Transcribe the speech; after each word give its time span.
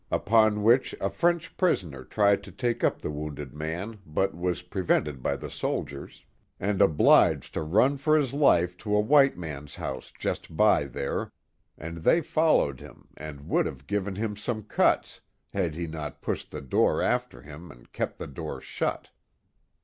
Upon 0.09 0.63
which 0.63 0.95
a 0.99 1.11
French 1.11 1.55
prisoner 1.57 2.03
tried 2.03 2.43
to 2.45 2.53
lake 2.65 2.83
up 2.83 2.99
the 3.03 3.11
wounded 3.11 3.53
man 3.53 3.99
but 4.03 4.33
was 4.35 4.63
prevented 4.63 5.21
by 5.21 5.35
the 5.35 5.51
soldiers, 5.51 6.25
and 6.59 6.81
obliged 6.81 7.53
to 7.53 7.61
run 7.61 7.97
for 7.99 8.17
his 8.17 8.33
life 8.33 8.75
to 8.77 8.95
a 8.95 8.99
white 8.99 9.37
man's 9.37 9.75
house 9.75 10.11
just 10.17 10.57
by 10.57 10.85
there, 10.85 11.31
and 11.77 11.97
they 11.97 12.19
followed 12.19 12.79
him 12.79 13.09
and 13.15 13.47
would 13.47 13.67
have 13.67 13.85
given 13.85 14.15
him 14.15 14.35
some 14.35 14.63
cuts, 14.63 15.21
had 15.53 15.75
he 15.75 15.85
not 15.85 16.19
pushed 16.23 16.49
the 16.49 16.61
door 16.61 17.03
after 17.03 17.43
him 17.43 17.69
and 17.69 17.91
kept 17.93 18.17
the 18.17 18.25
door 18.25 18.59
shut. 18.59 19.11